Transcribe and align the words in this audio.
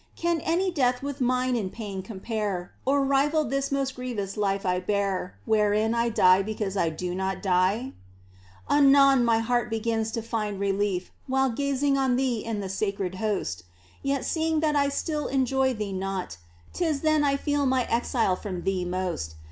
Can 0.15 0.39
any 0.43 0.71
death 0.71 1.03
with 1.03 1.21
mine 1.21 1.55
in 1.55 1.69
pain 1.69 2.01
compare. 2.01 2.71
Or 2.85 3.05
rival 3.05 3.45
this 3.45 3.71
most 3.71 3.93
grievous 3.97 4.35
life 4.35 4.65
I 4.65 4.79
bear 4.79 5.37
Wherein 5.45 5.93
I 5.93 6.09
die 6.09 6.41
because 6.41 6.75
I 6.75 6.89
do 6.89 7.13
not 7.13 7.43
die? 7.43 7.93
Anon 8.67 9.23
my 9.23 9.37
heart 9.37 9.69
begins 9.69 10.09
to 10.13 10.23
find 10.23 10.59
relief 10.59 11.11
While 11.27 11.51
gazing 11.51 11.99
on 11.99 12.15
Thee 12.15 12.43
in 12.43 12.61
the 12.61 12.67
Sacred 12.67 13.13
Host, 13.21 13.61
Yet 14.01 14.25
seeing 14.25 14.59
that 14.61 14.75
I 14.75 14.89
still 14.89 15.27
enjoy 15.27 15.75
Thee 15.75 15.93
not 15.93 16.37
Tis 16.73 17.01
then 17.01 17.23
I 17.23 17.37
feel 17.37 17.67
my 17.67 17.85
exile 17.87 18.35
from 18.35 18.63
Thee 18.63 18.83
most. 18.83 19.35